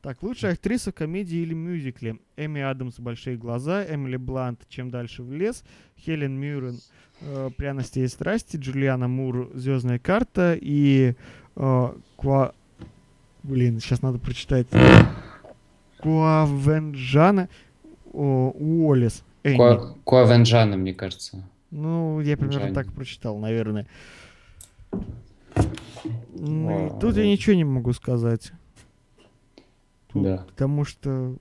Так, 0.00 0.22
лучшая 0.22 0.52
актриса 0.52 0.90
в 0.90 0.94
комедии 0.94 1.38
или 1.38 1.54
мюзикле. 1.54 2.18
Эми 2.36 2.60
Адамс 2.60 2.98
«Большие 3.00 3.38
глаза», 3.38 3.84
Эмили 3.84 4.16
Блант 4.16 4.60
«Чем 4.68 4.90
дальше 4.90 5.22
в 5.22 5.32
лес», 5.32 5.64
Хелен 5.98 6.38
Мюррен 6.38 6.78
э, 7.22 7.50
«Пряности 7.56 8.00
и 8.00 8.08
страсти», 8.08 8.58
Джулиана 8.58 9.08
Мур 9.08 9.50
«Звездная 9.54 9.98
карта» 9.98 10.58
и 10.60 11.14
э, 11.56 11.92
Ква... 12.16 12.54
Блин, 13.42 13.80
сейчас 13.80 14.02
надо 14.02 14.18
прочитать. 14.18 14.66
Куавенджана 16.00 17.48
Уоллес. 18.12 19.24
Куавенджана, 20.04 20.76
мне 20.76 20.92
кажется. 20.92 21.48
Ну, 21.70 22.20
я 22.20 22.36
примерно 22.36 22.64
Джанни. 22.64 22.74
так 22.74 22.92
прочитал, 22.92 23.38
наверное. 23.38 23.86
Ну, 26.34 26.88
Вау. 26.88 26.98
тут 27.00 27.16
я 27.16 27.26
ничего 27.26 27.56
не 27.56 27.64
могу 27.64 27.92
сказать. 27.92 28.52
Тут- 30.12 30.22
Да. 30.22 30.44
Потому 30.48 30.84
что 30.84 31.36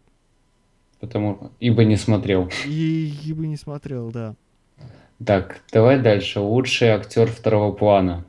Потому, 0.99 1.51
ибо 1.59 1.83
не 1.83 1.97
смотрел. 1.97 2.49
и, 2.65 3.13
и 3.25 3.33
бы 3.33 3.47
не 3.47 3.57
смотрел, 3.57 4.11
да. 4.11 4.35
Так, 5.25 5.61
давай 5.71 6.01
дальше. 6.01 6.39
Лучший 6.39 6.89
актер 6.89 7.27
второго 7.29 7.71
плана. 7.73 8.25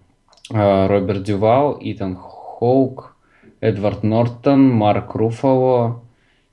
А, 0.50 0.88
Роберт 0.88 1.22
Дювал, 1.22 1.78
Итан 1.80 2.16
Хоук, 2.16 3.16
Эдвард 3.60 4.02
Нортон, 4.02 4.68
Марк 4.70 5.14
Руфало 5.14 6.02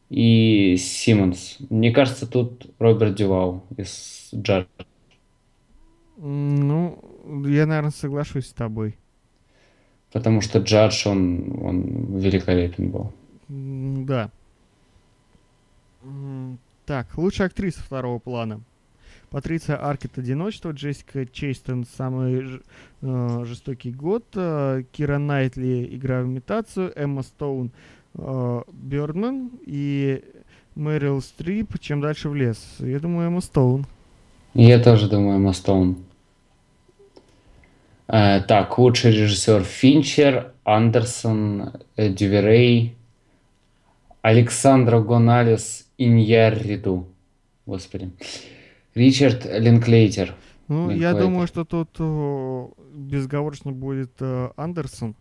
и 0.10 0.78
Симмонс. 0.78 1.58
Мне 1.70 1.92
кажется, 1.92 2.28
тут 2.28 2.68
Роберт 2.80 3.16
Дювал 3.16 3.64
из 3.78 4.30
Джадж. 4.34 4.66
Ну, 6.24 7.00
я, 7.48 7.66
наверное, 7.66 7.92
соглашусь 7.92 8.48
с 8.48 8.54
тобой. 8.54 8.96
Потому 10.14 10.42
что 10.42 10.60
Джадж, 10.60 11.08
он, 11.08 11.60
он 11.64 12.20
великолепен 12.20 12.92
был. 12.92 13.12
Да. 13.48 14.30
Так, 16.86 17.18
лучшая 17.18 17.48
актриса 17.48 17.82
второго 17.82 18.20
плана. 18.20 18.62
Патриция 19.32 19.78
Аркет 19.78 20.18
«Одиночество», 20.18 20.72
Джессика 20.72 21.26
Чейстон 21.26 21.86
«Самый 21.98 22.42
ж- 22.42 22.62
э, 23.02 23.44
жестокий 23.46 23.92
год», 23.92 24.26
э, 24.36 24.84
Кира 24.92 25.20
Найтли 25.20 25.88
«Игра 25.90 26.22
в 26.22 26.26
имитацию», 26.26 26.92
Эмма 26.96 27.24
Стоун 27.24 27.72
э, 28.14 28.62
«Бёрдман» 28.74 29.52
и 29.66 30.22
Мэрил 30.76 31.22
Стрип 31.22 31.80
«Чем 31.80 32.02
дальше 32.02 32.28
в 32.28 32.36
лес». 32.36 32.76
Я 32.80 33.00
думаю, 33.00 33.28
Эмма 33.28 33.40
Стоун. 33.42 33.86
Я 34.54 34.84
тоже 34.84 35.10
думаю, 35.10 35.38
Эмма 35.38 35.54
Стоун. 35.54 35.98
Э, 38.12 38.42
так, 38.42 38.78
лучший 38.78 39.14
режиссер 39.14 39.64
Финчер, 39.64 40.52
Андерсон, 40.66 41.72
э, 41.96 42.10
Дюверей, 42.10 42.98
Александра 44.22 45.00
Гоналес, 45.00 45.88
Иньярриду. 45.98 47.08
Господи. 47.66 48.12
Ричард 48.96 49.46
Линклейтер. 49.46 50.36
Ну, 50.68 50.88
Блин, 50.88 51.00
я 51.00 51.14
думаю, 51.14 51.48
что 51.48 51.64
тут 51.64 51.90
э, 52.00 52.68
безговорочно 52.94 53.72
будет 53.72 54.12
э, 54.20 54.50
Андерсон. 54.58 55.16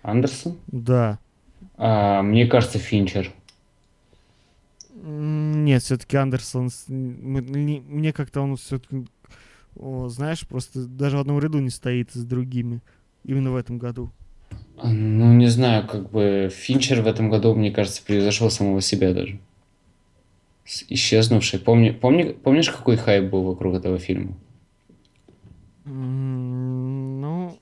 Андерсон? 0.00 0.56
Да. 0.66 1.18
А, 1.76 2.22
мне 2.22 2.46
кажется, 2.46 2.78
Финчер. 2.78 3.30
Нет, 4.94 5.82
все-таки 5.82 6.16
Андерсон, 6.16 6.70
мне 6.88 8.12
как-то 8.14 8.40
он 8.40 8.56
все-таки, 8.56 9.04
знаешь, 10.08 10.46
просто 10.46 10.86
даже 10.86 11.16
в 11.16 11.20
одном 11.20 11.38
ряду 11.38 11.58
не 11.60 11.70
стоит 11.70 12.10
с 12.12 12.24
другими. 12.24 12.80
Именно 13.24 13.52
в 13.52 13.56
этом 13.56 13.78
году. 13.78 14.10
Ну, 14.82 15.34
не 15.34 15.46
знаю, 15.48 15.86
как 15.86 16.10
бы 16.10 16.50
Финчер 16.52 17.02
в 17.02 17.06
этом 17.06 17.30
году, 17.30 17.54
мне 17.54 17.70
кажется, 17.70 18.02
превзошел 18.04 18.50
самого 18.50 18.80
себя 18.80 19.12
даже. 19.12 19.38
Исчезнувший. 20.64 21.58
Помни, 21.58 21.90
помни, 21.90 22.32
помнишь, 22.32 22.70
какой 22.70 22.96
хайп 22.96 23.30
был 23.30 23.42
вокруг 23.42 23.74
этого 23.74 23.98
фильма? 23.98 24.36
Ну, 25.84 27.58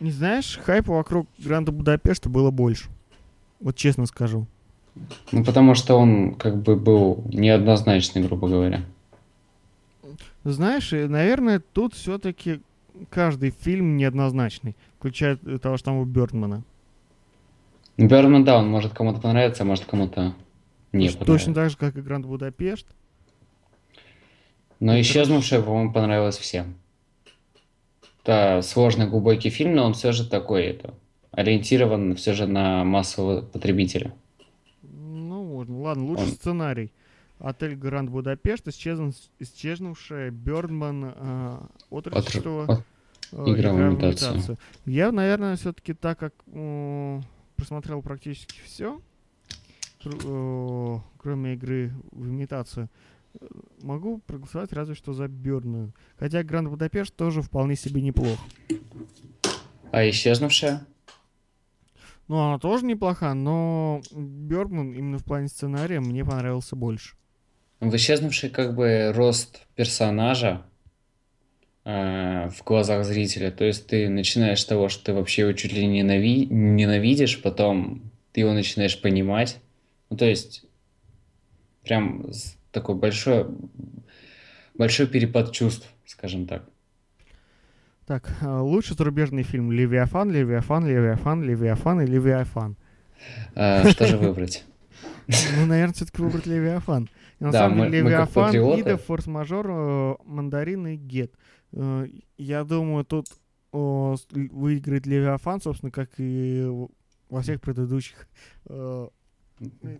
не 0.00 0.10
знаешь, 0.10 0.58
хайпа 0.62 0.92
вокруг 0.92 1.26
Гранда 1.38 1.72
Будапешта 1.72 2.28
было 2.28 2.50
больше. 2.50 2.88
Вот 3.60 3.76
честно 3.76 4.06
скажу. 4.06 4.46
Ну, 5.30 5.44
потому 5.44 5.74
что 5.74 5.96
он 5.96 6.34
как 6.34 6.60
бы 6.62 6.74
был 6.76 7.22
неоднозначный, 7.32 8.22
грубо 8.22 8.48
говоря. 8.48 8.82
Знаешь, 10.44 10.90
наверное, 10.92 11.60
тут 11.60 11.94
все-таки 11.94 12.60
каждый 13.10 13.50
фильм 13.50 13.96
неоднозначный, 13.96 14.74
включая 14.98 15.38
э, 15.44 15.58
того 15.58 15.76
же 15.76 15.82
самого 15.84 16.04
Бёрдмана. 16.04 16.62
Бёрдман, 17.98 18.44
да, 18.44 18.58
он 18.58 18.68
может 18.68 18.92
кому-то 18.94 19.20
понравиться, 19.20 19.62
а 19.62 19.66
может 19.66 19.84
кому-то 19.84 20.34
не 20.92 21.08
Точно 21.08 21.18
понравится. 21.20 21.52
так 21.54 21.70
же, 21.70 21.76
как 21.76 21.96
и 21.96 22.00
Гранд 22.00 22.24
Будапешт. 22.26 22.86
Но 24.80 24.98
«Исчезнувшая», 24.98 25.60
по-моему, 25.60 25.92
понравилась 25.92 26.38
всем. 26.38 26.74
Это 28.24 28.60
сложный, 28.62 29.06
глубокий 29.06 29.50
фильм, 29.50 29.74
но 29.74 29.84
он 29.84 29.92
все 29.92 30.12
же 30.12 30.26
такой, 30.28 30.64
это, 30.64 30.94
ориентирован 31.32 32.16
все 32.16 32.32
же 32.32 32.46
на 32.46 32.82
массового 32.84 33.42
потребителя. 33.42 34.14
Ну. 34.82 35.66
Ладно, 35.82 36.04
лучший 36.06 36.24
Он- 36.24 36.30
сценарий. 36.32 36.92
Отель 37.40 37.74
Гранд 37.74 38.10
Будапешт, 38.10 38.68
исчезнув- 38.68 39.30
исчезнувшая 39.38 40.30
Бёрдман, 40.30 41.14
э, 41.16 41.58
отрочество, 41.90 42.64
От- 42.64 42.84
э, 43.32 43.44
Игра 43.54 43.72
в 43.72 43.76
имитацию. 43.80 44.58
Я, 44.84 45.10
наверное, 45.10 45.56
все-таки 45.56 45.94
так 45.94 46.18
как 46.18 46.34
м, 46.52 47.22
просмотрел 47.56 48.02
практически 48.02 48.60
все, 48.64 49.00
кроме 51.18 51.54
игры 51.54 51.92
в 52.12 52.24
имитацию, 52.26 52.88
э, 53.40 53.46
могу 53.82 54.18
проголосовать 54.26 54.72
разве 54.72 54.94
что 54.94 55.12
за 55.12 55.28
Бёрдман. 55.28 55.92
Хотя 56.18 56.42
Гранд 56.42 56.68
Будапешт 56.68 57.14
тоже 57.16 57.42
вполне 57.42 57.76
себе 57.76 58.02
неплох. 58.02 58.38
А 59.92 60.08
«Исчезнувшая»? 60.08 60.86
Ну, 62.28 62.36
она 62.38 62.58
тоже 62.60 62.84
неплоха, 62.86 63.34
но 63.34 64.02
Бёрдман 64.12 64.92
именно 64.92 65.18
в 65.18 65.24
плане 65.24 65.48
сценария 65.48 66.00
мне 66.00 66.24
понравился 66.24 66.76
больше. 66.76 67.16
В 67.80 67.96
«Исчезнувшей» 67.96 68.50
как 68.50 68.74
бы 68.74 69.10
рост 69.14 69.66
персонажа 69.74 70.62
э, 71.84 72.50
в 72.50 72.62
глазах 72.64 73.04
зрителя. 73.06 73.50
То 73.50 73.64
есть 73.64 73.86
ты 73.86 74.08
начинаешь 74.08 74.60
с 74.60 74.66
того, 74.66 74.88
что 74.90 75.04
ты 75.06 75.12
вообще 75.14 75.42
его 75.42 75.52
чуть 75.52 75.72
ли 75.72 75.86
не 75.86 76.02
ненави- 76.02 76.46
ненавидишь, 76.46 77.40
потом 77.40 78.02
ты 78.32 78.40
его 78.40 78.52
начинаешь 78.52 79.00
понимать. 79.00 79.58
Ну, 80.10 80.16
то 80.18 80.26
есть 80.26 80.64
прям 81.82 82.26
такой 82.70 82.96
большой, 82.96 83.46
большой 84.74 85.06
перепад 85.06 85.52
чувств, 85.52 85.88
скажем 86.04 86.46
так. 86.46 86.64
Так, 88.06 88.28
а, 88.42 88.60
лучший 88.60 88.96
зарубежный 88.96 89.44
фильм 89.44 89.72
«Левиафан», 89.72 90.30
«Левиафан», 90.30 90.86
«Левиафан», 90.86 91.44
«Левиафан» 91.44 92.00
и 92.02 92.06
«Левиафан». 92.06 92.76
Э, 93.54 93.88
Что 93.88 94.06
же 94.06 94.16
выбрать? 94.16 94.64
Ну, 95.56 95.66
наверное, 95.66 95.94
все-таки 95.94 96.22
выбрать 96.22 96.46
Левиафан. 96.46 97.08
И 97.38 97.44
на 97.44 97.52
Да, 97.52 97.58
самом 97.60 97.78
мы- 97.78 97.84
деле 97.86 98.02
мы 98.04 98.10
Левиафан, 98.10 98.44
патриоты. 98.46 98.80
Ида, 98.80 98.96
Форс-мажор, 98.98 99.66
э, 99.70 100.14
Мандарин 100.24 100.86
и 100.88 100.96
Гет. 100.96 101.32
Э, 101.72 102.06
Я 102.38 102.64
думаю, 102.64 103.04
тут 103.04 103.26
л- 103.72 104.18
выиграет 104.32 105.06
Левиафан, 105.06 105.60
собственно, 105.60 105.90
как 105.92 106.10
и 106.18 106.66
во 107.28 107.42
всех 107.42 107.60
предыдущих 107.60 108.26
э, 108.66 109.08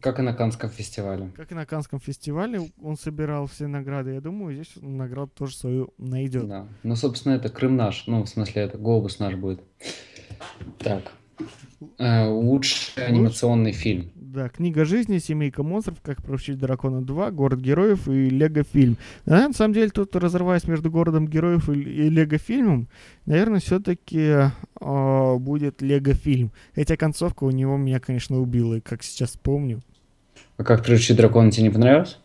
Как 0.00 0.18
и 0.18 0.22
на 0.22 0.32
Канском 0.34 0.70
фестивале. 0.70 1.30
Как 1.36 1.52
и 1.52 1.54
на 1.54 1.66
Канском 1.66 2.00
фестивале 2.00 2.60
он 2.82 2.96
собирал 2.96 3.46
все 3.46 3.66
награды. 3.66 4.12
Я 4.14 4.20
думаю, 4.20 4.54
здесь 4.54 4.72
награду 4.80 5.30
тоже 5.34 5.54
свою 5.56 5.92
найдет. 5.98 6.48
Да. 6.48 6.66
Ну, 6.82 6.96
собственно, 6.96 7.34
это 7.34 7.48
Крым 7.50 7.76
наш. 7.76 8.06
Ну, 8.06 8.22
в 8.22 8.26
смысле, 8.28 8.62
это 8.62 8.78
Глобус 8.78 9.18
наш 9.18 9.34
будет. 9.34 9.60
Так. 10.78 11.12
Э, 11.98 12.26
Лучший 12.26 13.06
анимационный 13.06 13.72
фильм. 13.72 14.10
Да, 14.32 14.48
книга 14.48 14.84
жизни, 14.84 15.18
семейка 15.18 15.64
монстров, 15.64 16.00
как 16.02 16.22
приручить 16.22 16.56
дракона 16.56 17.02
2, 17.02 17.32
город 17.32 17.58
героев 17.58 18.06
и 18.06 18.30
Лего 18.30 18.62
фильм. 18.62 18.96
Да, 19.26 19.48
на 19.48 19.52
самом 19.52 19.74
деле, 19.74 19.90
тут 19.90 20.14
разрываясь 20.14 20.68
между 20.68 20.88
городом 20.88 21.26
героев 21.26 21.68
и, 21.68 21.72
и 21.72 22.08
Лего 22.08 22.38
фильмом, 22.38 22.86
наверное, 23.26 23.58
все-таки 23.58 24.52
будет 24.78 25.82
Лего 25.82 26.14
фильм. 26.14 26.52
Хотя 26.76 26.96
концовка 26.96 27.42
у 27.42 27.50
него 27.50 27.76
меня, 27.76 27.98
конечно, 27.98 28.40
убила, 28.40 28.76
и 28.76 28.80
как 28.80 29.02
сейчас 29.02 29.36
помню. 29.36 29.80
А 30.58 30.62
как 30.62 30.84
приручить 30.84 31.16
дракона 31.16 31.50
тебе 31.50 31.64
не 31.64 31.70
понравилось? 31.70 32.20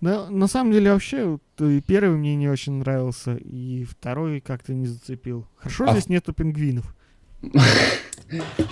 Да, 0.00 0.30
на 0.30 0.46
самом 0.46 0.70
деле, 0.70 0.92
вообще, 0.92 1.40
и 1.58 1.80
первый 1.84 2.16
мне 2.16 2.36
не 2.36 2.48
очень 2.48 2.74
нравился, 2.74 3.34
и 3.34 3.82
второй 3.82 4.40
как-то 4.40 4.72
не 4.72 4.86
зацепил. 4.86 5.48
Хорошо, 5.56 5.86
А 5.88 5.92
здесь 5.94 6.08
нету 6.08 6.32
пингвинов. 6.32 6.94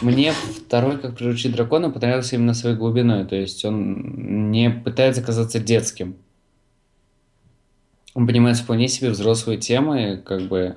Мне 0.01 0.33
второй, 0.33 0.99
как 0.99 1.17
приручить 1.17 1.55
дракона, 1.55 1.91
понравился 1.91 2.37
именно 2.37 2.55
своей 2.55 2.77
глубиной. 2.77 3.27
То 3.27 3.37
есть 3.37 3.65
он 3.65 4.51
не 4.51 4.71
пытается 4.71 5.23
казаться 5.23 5.61
детским. 5.61 6.17
Он 8.15 8.27
понимает 8.27 8.59
вполне 8.59 8.89
себе 8.89 9.11
взрослые 9.11 9.59
темы, 9.59 10.23
как 10.25 10.43
бы, 10.43 10.77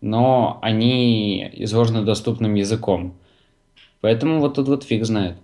но 0.00 0.58
они 0.62 1.50
изложены 1.54 2.04
доступным 2.04 2.54
языком. 2.54 3.16
Поэтому 4.00 4.40
вот 4.40 4.54
тут 4.54 4.68
вот 4.68 4.84
фиг 4.84 5.04
знает. 5.04 5.36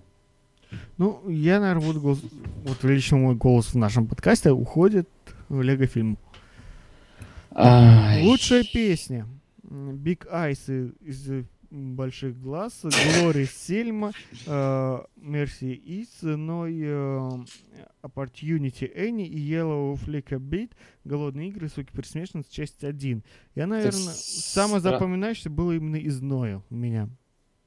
Ну, 0.98 1.20
я, 1.28 1.60
наверное, 1.60 1.86
буду 1.86 2.00
голос... 2.00 2.20
Вот 2.64 2.82
лично 2.84 3.18
мой 3.18 3.34
голос 3.34 3.74
в 3.74 3.76
нашем 3.76 4.06
подкасте 4.06 4.50
уходит 4.50 5.08
в 5.48 5.62
Лего 5.62 5.86
фильм. 5.86 6.18
Ай. 7.54 8.24
Лучшая 8.24 8.64
песня. 8.64 9.26
Eyes 9.70 10.68
и- 10.68 10.92
из 11.08 11.44
больших 11.70 12.40
глаз, 12.40 12.84
Glory 12.84 13.44
Сельма, 13.52 14.12
э, 14.46 14.50
Mercy 15.20 15.82
Is, 15.84 16.36
Ной 16.36 16.78
э, 16.80 17.30
Opportunity 18.02 18.90
Энни 18.94 19.26
и 19.26 19.52
Yellow 19.52 19.94
Flicker 19.94 20.38
Beat, 20.38 20.70
Голодные 21.04 21.48
игры, 21.48 21.68
Суки 21.68 21.90
Пересмешницы, 21.92 22.50
часть 22.52 22.84
1. 22.84 23.22
Я, 23.56 23.66
наверное, 23.66 23.92
самое 24.14 24.78
стра- 24.80 24.92
запоминающееся 24.92 25.50
было 25.50 25.72
именно 25.72 25.96
из 25.96 26.20
Ноя 26.22 26.62
у 26.70 26.74
меня. 26.74 27.08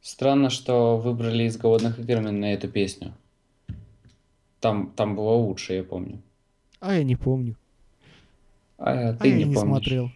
Странно, 0.01 0.49
что 0.49 0.97
выбрали 0.97 1.43
из 1.43 1.57
голодных 1.57 1.99
игр 1.99 2.17
именно 2.19 2.45
эту 2.45 2.69
песню. 2.69 3.13
Там, 4.61 4.91
там 4.95 5.15
было 5.15 5.31
лучше, 5.33 5.73
я 5.73 5.83
помню. 5.83 6.21
А 6.79 6.93
я 6.95 7.03
не 7.03 7.17
помню. 7.17 7.55
А, 8.77 9.09
А 9.09 9.13
ты 9.13 9.27
я 9.27 9.35
не 9.35 9.43
не 9.43 9.53
помнишь. 9.55 9.59
смотрел. 9.69 10.11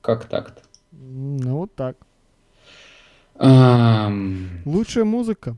Как 0.00 0.24
так-то? 0.28 0.62
Ну, 1.02 1.56
вот 1.56 1.74
так. 1.74 1.96
Ам, 3.36 4.48
Лучшая 4.66 5.04
музыка. 5.04 5.56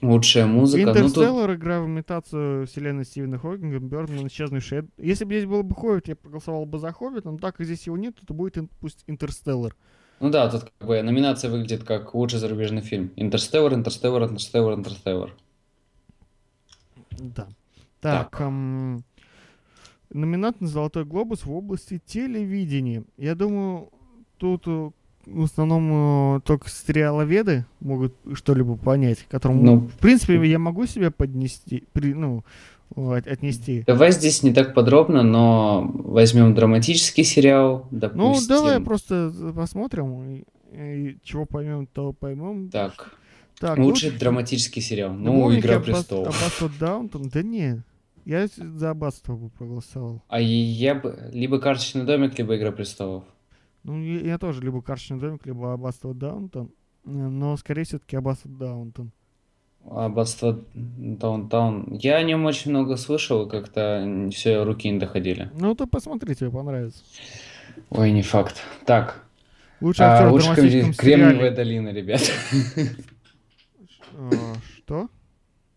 лучшая 0.00 0.46
музыка. 0.46 0.86
Ну, 0.86 0.92
тут 0.92 1.00
Интерстеллар, 1.02 1.54
игра 1.54 1.80
в 1.80 1.86
имитацию 1.86 2.66
вселенной 2.68 3.04
Стивена 3.04 3.38
Хокинга, 3.38 3.80
Бёрдман, 3.80 4.28
исчезнувший. 4.28 4.84
Если 4.98 5.24
бы 5.24 5.32
здесь 5.32 5.46
был 5.46 5.64
бы 5.64 5.74
Хоббит, 5.74 6.06
я 6.08 6.14
проголосовал 6.14 6.64
бы 6.64 6.78
за 6.78 6.92
Хоббита, 6.92 7.30
но 7.30 7.38
так 7.38 7.56
как 7.56 7.66
здесь 7.66 7.86
его 7.86 7.96
нет, 7.96 8.14
то 8.24 8.32
будет 8.34 8.56
пусть 8.80 9.02
Интерстеллар. 9.08 9.74
Ну 10.20 10.30
да, 10.30 10.48
тут 10.48 10.70
как 10.78 10.88
бы 10.88 11.02
номинация 11.02 11.50
выглядит 11.50 11.82
как 11.82 12.14
лучший 12.14 12.38
зарубежный 12.38 12.82
фильм. 12.82 13.10
Интерстеллар, 13.16 13.74
Интерстеллар, 13.74 14.22
Интерстеллар, 14.24 14.74
Интерстеллар. 14.78 15.34
Да. 17.18 17.48
Так. 18.00 18.30
Так, 18.30 18.40
ам, 18.42 19.02
номинат 20.10 20.60
на 20.60 20.68
Золотой 20.68 21.04
Глобус 21.04 21.44
в 21.44 21.52
области 21.52 22.00
телевидения. 22.06 23.02
Я 23.16 23.34
думаю, 23.34 23.90
тут 24.38 24.62
э, 24.66 24.90
в 25.26 25.42
основном 25.44 26.36
э, 26.36 26.40
только 26.44 26.68
сериаловеды 26.70 27.66
могут 27.80 28.14
что-либо 28.34 28.76
понять, 28.76 29.24
которому, 29.28 29.62
Ну. 29.62 29.76
в 29.80 29.98
принципе, 29.98 30.34
я 30.48 30.58
могу 30.58 30.86
себя 30.86 31.10
поднести, 31.10 31.84
при, 31.92 32.14
ну, 32.14 32.44
от- 32.96 33.26
отнести. 33.26 33.84
Давай 33.86 34.12
здесь 34.12 34.42
не 34.42 34.52
так 34.54 34.72
подробно, 34.74 35.22
но 35.22 35.90
возьмем 35.94 36.54
драматический 36.54 37.24
сериал, 37.24 37.86
Ну, 37.90 37.98
допустим. 37.98 38.48
давай 38.48 38.80
просто 38.80 39.32
посмотрим, 39.54 40.24
и, 40.24 40.44
и 40.72 41.18
чего 41.22 41.44
поймем, 41.44 41.86
то 41.86 42.12
поймем. 42.14 42.70
Так, 42.70 43.14
Так, 43.60 43.76
лучший 43.78 44.08
лучше- 44.08 44.18
драматический 44.18 44.80
сериал. 44.80 45.12
Ну, 45.12 45.32
можно 45.34 45.58
Игра 45.58 45.80
престолов. 45.80 46.28
Аббатство 46.28 46.70
Даунтон? 46.80 47.28
Да 47.28 47.42
не, 47.42 47.82
я 48.24 48.46
за 48.56 48.90
аббатство 48.90 49.36
бы 49.36 49.50
проголосовал. 49.50 50.22
А 50.28 50.40
я 50.40 50.94
бы 50.94 51.28
либо 51.32 51.58
карточный 51.58 52.04
домик, 52.04 52.38
либо 52.38 52.56
Игра 52.56 52.72
престолов. 52.72 53.24
Ну, 53.88 54.02
я, 54.02 54.20
я 54.20 54.38
тоже 54.38 54.60
либо 54.60 54.82
карточный 54.82 55.18
домик, 55.18 55.46
либо 55.46 55.72
аббатство 55.72 56.12
Даунтон, 56.12 56.66
э, 57.06 57.08
но 57.10 57.56
скорее 57.56 57.84
все-таки 57.84 58.16
аббатство 58.16 58.50
Даунтон. 58.50 59.12
Аббатство 59.90 60.60
Даунтаун. 60.74 61.94
Я 61.94 62.16
о 62.16 62.22
нем 62.22 62.44
очень 62.44 62.70
много 62.70 62.98
слышал, 62.98 63.48
как-то 63.48 64.28
все 64.30 64.62
руки 64.62 64.90
не 64.90 64.98
доходили. 64.98 65.50
Ну, 65.58 65.74
то 65.74 65.86
посмотри, 65.86 66.34
тебе 66.34 66.50
понравится. 66.50 67.02
Ой, 67.88 68.12
не 68.12 68.20
факт. 68.20 68.60
Так, 68.84 69.24
Лучший 69.80 70.04
а, 70.04 70.10
актер 70.10 70.28
драматическом 70.28 70.92
комедий- 70.92 70.96
Кремниевая 70.98 71.54
долина, 71.54 71.88
ребят. 71.88 72.20
А, 74.14 74.30
Что? 74.76 75.08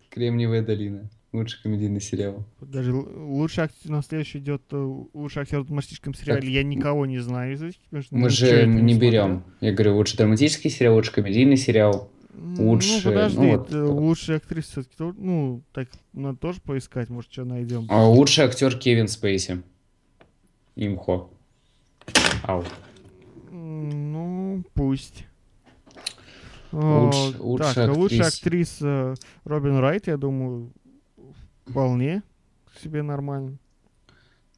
Кремниевая 0.10 0.64
долина. 0.64 1.10
Лучший 1.34 1.62
комедийный 1.64 2.02
сериал. 2.02 2.44
Даже 2.60 2.94
лучший 2.94 3.64
актер, 3.64 3.90
на 3.90 4.02
следующий 4.04 4.40
идет 4.40 4.64
э, 4.72 5.04
лучший 5.14 5.44
актер 5.44 5.62
в 5.62 5.66
драматическом 5.68 6.14
сериале. 6.14 6.52
Я 6.52 6.62
никого 6.64 7.06
не 7.06 7.20
знаю 7.20 7.54
из 7.54 7.62
этих, 7.64 7.80
Мы 7.90 8.02
же 8.02 8.68
не 8.68 8.80
смотрел. 8.96 9.00
берем. 9.00 9.44
Я 9.62 9.72
говорю, 9.72 9.96
лучший 9.96 10.18
драматический 10.18 10.70
сериал, 10.70 10.96
лучший 10.96 11.14
комедийный 11.14 11.56
сериал. 11.56 12.10
М, 12.34 12.60
Лучше, 12.60 12.96
Ну, 12.98 13.12
подожди, 13.12 13.38
ну, 13.40 13.58
вот 13.58 13.74
э, 13.74 13.82
лучшая 13.82 14.38
актриса 14.38 14.70
все-таки, 14.82 15.04
ну, 15.18 15.62
так, 15.74 15.88
надо 16.12 16.38
тоже 16.38 16.60
поискать, 16.62 17.10
может, 17.10 17.32
что 17.32 17.46
найдем. 17.46 17.86
А 17.90 18.06
лучший 18.08 18.44
актер 18.46 18.78
Кевин 18.78 19.08
Спейси. 19.08 19.62
Имхо. 20.76 21.30
Ау. 22.44 22.64
Ну, 23.52 24.64
пусть. 24.74 25.26
Луч- 26.74 27.14
О, 27.14 27.34
лучшая 27.40 27.74
так, 27.74 27.90
а 27.90 27.94
лучшая 27.94 28.28
актриса. 28.28 29.12
актриса 29.12 29.14
Робин 29.44 29.78
Райт, 29.80 30.08
я 30.08 30.16
думаю, 30.18 30.72
вполне 31.72 32.24
себе 32.82 33.02
нормально. 33.02 33.58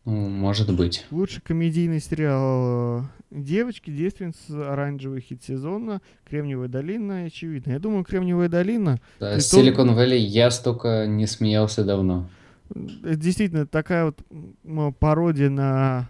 Ну, 0.06 0.28
может 0.28 0.74
быть. 0.76 1.06
Лучший 1.12 1.42
комедийный 1.42 2.02
сериал 2.02 3.00
э, 3.00 3.04
«Девочки», 3.32 3.90
«Девственница», 3.90 4.74
«Оранжевый 4.74 5.22
хит 5.22 5.42
сезона», 5.44 6.02
«Кремниевая 6.26 6.68
долина», 6.68 7.24
очевидно. 7.24 7.72
Я 7.72 7.80
думаю, 7.80 8.04
«Кремниевая 8.04 8.50
долина» 8.50 9.00
Да, 9.22 9.38
Silicon 9.38 9.96
Valley 9.96 10.18
я 10.18 10.52
столько 10.52 11.06
не 11.08 11.26
смеялся 11.26 11.86
давно. 11.86 12.28
Это 12.70 13.16
действительно 13.16 13.66
такая 13.66 14.06
вот 14.06 14.20
м, 14.30 14.94
пародия 14.94 15.50
на 15.50 16.10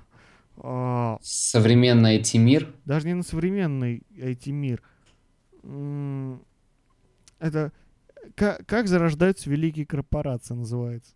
Современный 1.21 2.19
IT-мир. 2.19 2.73
даже 2.85 3.07
не 3.07 3.13
на 3.13 3.23
современный 3.23 4.03
IT-мир. 4.15 4.81
Это 7.39 7.71
как, 8.36 8.65
как 8.65 8.88
зарождаются 8.88 9.49
великие 9.49 9.86
корпорации 9.86 10.53
называется. 10.53 11.12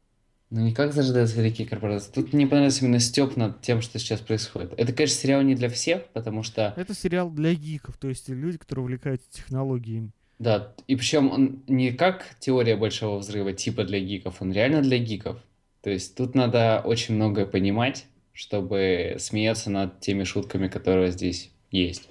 Ну, 0.50 0.62
не 0.62 0.74
как 0.74 0.94
зажидаются 0.94 1.42
великие 1.42 1.68
корпорации. 1.68 2.10
Тут 2.14 2.32
мне 2.32 2.48
понравился 2.48 2.86
именно 2.86 3.00
степ 3.00 3.36
над 3.36 3.62
тем, 3.62 3.82
что 3.82 4.00
сейчас 4.00 4.22
происходит. 4.22 4.74
Это, 4.78 4.94
конечно, 4.94 5.18
сериал 5.18 5.42
не 5.42 5.56
для 5.56 5.68
всех, 5.70 6.06
потому 6.14 6.42
что, 6.44 6.74
Это 6.78 6.94
сериал 6.94 7.30
для 7.30 7.54
гиков, 7.54 7.98
то 7.98 8.08
есть 8.08 8.30
люди, 8.30 8.58
которые 8.58 8.84
увлекаются 8.86 9.30
технологиями. 9.30 10.12
да, 10.40 10.74
и 10.88 10.96
причем 10.96 11.30
он 11.32 11.64
не 11.68 11.92
как 11.92 12.24
теория 12.40 12.78
большого 12.78 13.20
взрыва, 13.20 13.52
типа 13.52 13.84
для 13.84 14.00
гиков, 14.00 14.42
он 14.42 14.54
реально 14.54 14.82
для 14.82 14.98
гиков. 15.00 15.38
То 15.82 15.90
есть 15.90 16.16
тут 16.16 16.34
надо 16.34 16.82
очень 16.86 17.16
многое 17.16 17.46
понимать, 17.46 18.06
чтобы 18.32 19.16
смеяться 19.20 19.70
над 19.70 20.00
теми 20.00 20.24
шутками, 20.24 20.70
которые 20.70 21.12
здесь 21.12 21.52
есть. 21.72 22.08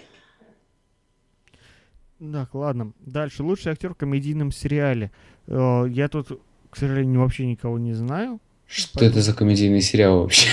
Так, 2.18 2.54
ладно. 2.54 2.92
Дальше. 3.04 3.42
Лучший 3.42 3.72
актер 3.72 3.92
в 3.94 3.96
комедийном 3.96 4.50
сериале. 4.52 5.10
Э, 5.46 5.84
Я 5.88 6.08
тут, 6.08 6.40
к 6.70 6.76
сожалению, 6.76 7.20
вообще 7.20 7.46
никого 7.46 7.78
не 7.78 7.92
знаю. 7.94 8.40
Что 8.66 8.98
Поэтому- 8.98 9.10
это 9.10 9.20
за 9.22 9.34
комедийный 9.34 9.80
сериал 9.82 10.22
вообще? 10.22 10.48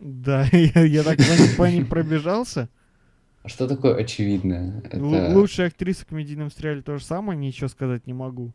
Да, 0.00 0.44
я, 0.52 0.82
я 0.84 1.02
так 1.02 1.18
по 1.56 1.70
ним- 1.70 1.86
пробежался. 1.86 2.68
А 3.42 3.48
что 3.48 3.66
такое 3.66 3.94
очевидное? 3.96 4.80
Это... 4.84 4.98
Лучшая 5.34 5.68
актриса 5.68 6.02
в 6.04 6.08
комедийном 6.08 6.50
сериале 6.50 6.82
то 6.82 6.98
же 6.98 7.04
самое, 7.04 7.38
ничего 7.38 7.68
сказать 7.68 8.06
не 8.06 8.12
могу. 8.12 8.52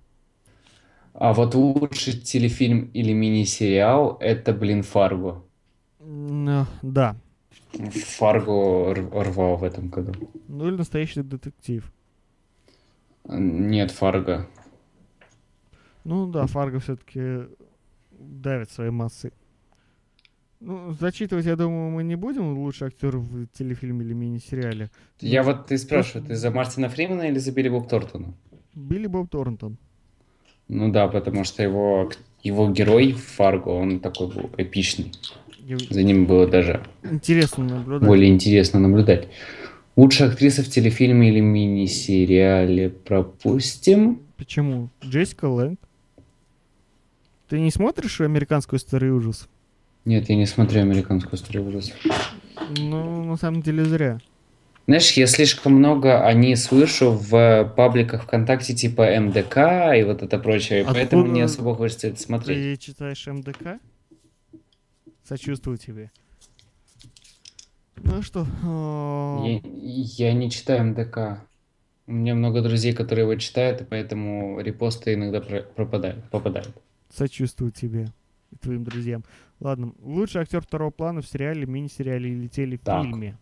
А 1.14 1.34
вот 1.34 1.56
лучший 1.56 2.14
телефильм 2.14 2.92
или 2.94 3.14
мини-сериал 3.14 4.18
это, 4.20 4.54
блин, 4.54 4.84
Фарго. 4.84 5.44
М, 6.02 6.68
Да. 6.84 7.16
Фарго 7.74 8.94
рвал 8.94 9.58
в 9.58 9.64
этом 9.64 9.90
году. 9.90 10.14
Ну 10.48 10.68
или 10.68 10.76
настоящий 10.76 11.22
детектив. 11.22 11.92
Нет, 13.28 13.92
Фарго. 13.92 14.48
Ну 16.04 16.28
да, 16.28 16.46
Фарго 16.46 16.80
все-таки 16.80 17.48
давит 18.12 18.72
своей 18.72 18.92
массой. 18.92 19.32
Ну, 20.62 20.94
зачитывать, 20.94 21.46
я 21.46 21.56
думаю, 21.56 21.92
мы 21.92 22.04
не 22.04 22.16
будем 22.16 22.58
лучший 22.58 22.88
актер 22.88 23.18
в 23.18 23.48
телефильме 23.48 24.06
или 24.06 24.14
мини-сериале. 24.14 24.90
Я 25.20 25.44
вот 25.44 25.68
ты 25.68 25.78
спрашиваю, 25.78 26.26
ты 26.26 26.36
за 26.36 26.50
Мартина 26.50 26.90
Фримена 26.90 27.24
или 27.24 27.40
за 27.40 27.52
Билли 27.52 27.70
Боб 27.70 27.90
Тортона? 27.90 28.34
Билли 28.74 29.08
Боб 29.08 29.30
Торнтон. 29.30 29.78
Ну 30.68 30.92
да, 30.92 31.08
потому 31.08 31.44
что 31.44 31.62
его, 31.62 32.10
его 32.42 32.72
герой 32.72 33.12
в 33.14 33.24
Фарго, 33.24 33.70
он 33.70 34.00
такой 34.00 34.28
был 34.28 34.50
эпичный. 34.58 35.12
За 35.90 36.04
ним 36.04 36.26
было 36.26 36.48
даже 36.48 36.84
Интересно 37.04 37.64
наблюдать. 37.64 38.08
более 38.08 38.30
интересно 38.30 38.80
наблюдать. 38.80 39.28
Лучшая 39.96 40.30
актриса 40.30 40.62
в 40.62 40.68
телефильме 40.68 41.30
или 41.30 41.40
мини-сериале 41.40 42.90
пропустим. 42.90 44.22
Почему? 44.38 44.90
Джессика 45.04 45.46
Лэнг. 45.46 45.80
Ты 47.50 47.60
не 47.60 47.72
смотришь 47.72 48.22
американскую 48.22 48.80
историю 48.80 49.16
ужасов? 49.16 49.48
Нет, 50.04 50.30
я 50.30 50.36
не 50.36 50.46
смотрю 50.46 50.82
американскую 50.82 51.36
историю 51.36 51.68
ужасов. 51.68 51.96
Ну, 52.78 53.24
на 53.24 53.38
самом 53.38 53.62
деле 53.62 53.86
зря. 53.86 54.20
Знаешь, 54.88 55.12
я 55.14 55.26
слишком 55.26 55.74
много 55.74 56.24
о 56.24 56.34
ней 56.34 56.56
слышу 56.56 57.12
в 57.12 57.74
пабликах 57.76 58.24
ВКонтакте 58.24 58.76
типа 58.76 59.20
МДК 59.20 59.58
и 59.98 60.04
вот 60.04 60.22
это 60.22 60.38
прочее, 60.38 60.82
Откуда 60.82 61.00
поэтому 61.00 61.26
не 61.28 61.42
особо 61.42 61.74
хочется 61.74 62.08
это 62.08 62.22
смотреть. 62.22 62.80
Ты 62.80 62.86
читаешь 62.92 63.26
МДК? 63.26 63.80
Сочувствую 65.26 65.78
тебе. 65.78 66.12
Ну 67.98 68.22
что, 68.22 68.46
а, 68.64 69.44
Я, 69.48 69.60
я 69.64 70.34
не 70.34 70.52
читаю 70.52 70.86
МДК. 70.92 71.42
У 72.08 72.12
меня 72.12 72.36
много 72.36 72.62
друзей, 72.62 72.94
которые 72.94 73.24
его 73.24 73.36
читают, 73.36 73.82
и 73.82 73.84
поэтому 73.86 74.60
репосты 74.60 75.16
иногда 75.16 75.42
про- 75.42 75.64
пропадают, 75.64 76.24
попадают. 76.30 76.72
сочувствую 77.10 77.72
тебе 77.72 78.08
и 78.52 78.56
твоим 78.58 78.84
друзьям. 78.84 79.24
Ладно, 79.60 79.94
лучший 80.02 80.42
актер 80.42 80.62
второго 80.62 80.92
плана 80.92 81.22
в 81.22 81.28
сериале, 81.28 81.66
мини-сериале 81.66 82.30
или 82.30 82.48
телефильме. 82.48 83.38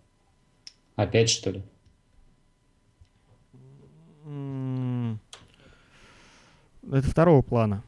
Опять 0.95 1.29
что 1.29 1.49
ли? 1.51 1.63
М, 4.25 5.19
Это 6.89 7.07
второго 7.09 7.41
плана. 7.41 7.83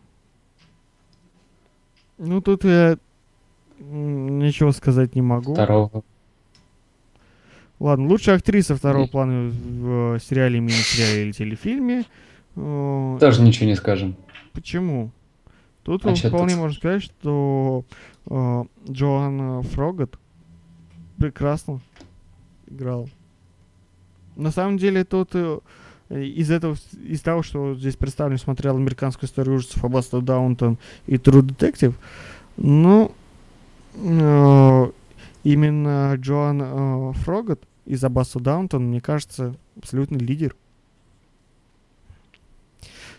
Ну, 2.17 2.41
тут 2.41 2.63
я 2.63 2.93
м, 2.93 2.99
ничего 3.79 4.71
сказать 4.71 5.15
не 5.15 5.21
могу. 5.21 5.53
Второго. 5.53 6.03
Ладно, 7.79 8.07
лучшая 8.07 8.38
актриса 8.38 8.75
второго 8.75 9.05
плана 9.07 9.49
в 9.49 10.15
э, 10.15 10.19
сериале, 10.19 10.59
мини-сериале 10.61 11.23
или 11.23 11.31
телефильме. 11.33 12.05
Э, 12.55 13.17
Тоже 13.19 13.41
ничего 13.41 13.65
не 13.67 13.75
скажем. 13.75 14.15
Почему? 14.53 15.11
Тут 15.83 16.05
А 16.05 16.15
вполне 16.15 16.53
тут? 16.53 16.61
можно 16.61 16.77
сказать, 16.77 17.03
что 17.03 17.83
э, 18.27 18.63
Джоанна 18.89 19.61
Фрогат 19.63 20.17
прекрасно 21.17 21.81
играл. 22.67 23.09
На 24.38 24.51
самом 24.51 24.77
деле, 24.77 25.03
тут 25.03 25.31
э, 25.33 25.59
из 26.09 26.49
этого, 26.51 26.77
из 27.03 27.19
того, 27.21 27.43
что 27.43 27.75
здесь 27.75 27.97
представлен, 27.97 28.38
смотрел 28.38 28.77
американскую 28.77 29.27
историю 29.27 29.55
ужасов 29.57 29.83
Аббаста 29.83 30.21
Даунтон 30.21 30.77
и 31.07 31.15
True 31.15 31.41
Detective, 31.41 31.93
ну, 32.57 33.11
э, 33.11 33.24
именно 35.43 36.13
Джоан 36.15 36.62
э, 36.62 37.13
Фрогат 37.23 37.62
из 37.86 38.03
Аббаса 38.03 38.39
Даунтон, 38.39 38.88
мне 38.88 39.01
кажется, 39.01 39.55
абсолютный 39.77 40.19
лидер. 40.19 40.55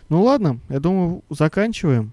Ну 0.09 0.21
ладно, 0.23 0.59
я 0.69 0.79
думаю, 0.79 1.23
заканчиваем. 1.29 2.11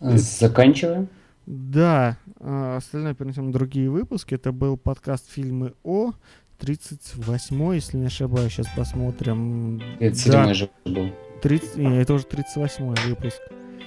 Заканчиваем. 0.00 1.08
Да, 1.46 2.18
остальное 2.40 3.14
перенесем 3.14 3.46
на 3.46 3.52
другие 3.52 3.88
выпуски. 3.90 4.34
Это 4.34 4.52
был 4.52 4.76
подкаст 4.76 5.30
фильмы 5.30 5.74
О. 5.82 6.12
38 6.58 7.74
если 7.74 7.96
не 7.98 8.06
ошибаюсь, 8.06 8.52
сейчас 8.52 8.66
посмотрим. 8.76 9.80
Это 10.00 10.10
Да, 10.10 10.14
седьмой 10.14 10.54
же 10.54 10.70
был. 10.84 11.10
30, 11.42 11.76
не, 11.76 12.00
это 12.00 12.14
уже 12.14 12.24
38 12.24 12.94
выпуск 13.08 13.38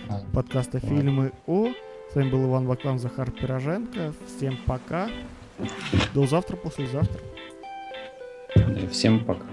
А, 0.08 0.22
подкаста 0.34 0.80
Ладно. 0.82 0.90
фильмы 0.90 1.32
О. 1.48 1.68
С 2.12 2.16
вами 2.16 2.30
был 2.30 2.46
Иван 2.46 2.68
Баклан, 2.68 3.00
Захар 3.00 3.32
Пироженко. 3.32 4.14
Всем 4.28 4.58
пока. 4.66 5.10
До 6.14 6.28
завтра, 6.28 6.58
послезавтра. 6.58 7.22
Всем 8.92 9.24
пока. 9.24 9.46